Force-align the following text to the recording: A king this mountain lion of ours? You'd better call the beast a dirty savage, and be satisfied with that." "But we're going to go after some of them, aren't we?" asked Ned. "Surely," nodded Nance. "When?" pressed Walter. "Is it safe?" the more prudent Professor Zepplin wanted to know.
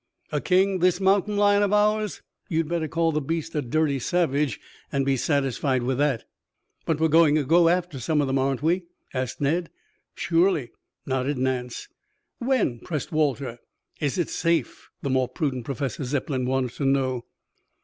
A 0.31 0.41
king 0.41 0.79
this 0.79 0.99
mountain 0.99 1.37
lion 1.37 1.61
of 1.61 1.71
ours? 1.71 2.23
You'd 2.49 2.67
better 2.67 2.87
call 2.87 3.11
the 3.11 3.21
beast 3.21 3.53
a 3.53 3.61
dirty 3.61 3.99
savage, 3.99 4.59
and 4.91 5.05
be 5.05 5.15
satisfied 5.15 5.83
with 5.83 5.99
that." 5.99 6.23
"But 6.87 6.99
we're 6.99 7.07
going 7.07 7.35
to 7.35 7.43
go 7.43 7.69
after 7.69 7.99
some 7.99 8.19
of 8.19 8.25
them, 8.25 8.39
aren't 8.39 8.63
we?" 8.63 8.85
asked 9.13 9.41
Ned. 9.41 9.69
"Surely," 10.15 10.71
nodded 11.05 11.37
Nance. 11.37 11.87
"When?" 12.39 12.79
pressed 12.79 13.11
Walter. 13.11 13.59
"Is 13.99 14.17
it 14.17 14.29
safe?" 14.31 14.89
the 15.03 15.11
more 15.11 15.27
prudent 15.29 15.65
Professor 15.65 16.03
Zepplin 16.03 16.47
wanted 16.47 16.71
to 16.77 16.85
know. 16.85 17.25